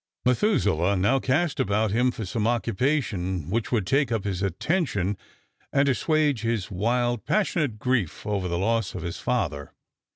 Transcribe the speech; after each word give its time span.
Methuselah 0.25 0.95
now 0.95 1.19
cast 1.19 1.59
about 1.59 1.91
him 1.91 2.09
for 2.09 2.25
some 2.25 2.47
occupation 2.47 3.51
which 3.51 3.71
would 3.71 3.85
take 3.85 4.11
up 4.11 4.23
his 4.23 4.41
attention 4.41 5.15
and 5.71 5.87
assuage 5.87 6.41
his 6.41 6.71
wild, 6.71 7.23
passionate 7.23 7.77
grief 7.77 8.25
over 8.25 8.47
the 8.47 8.57
loss 8.57 8.95
of 8.95 9.03
his 9.03 9.19
father. 9.19 9.73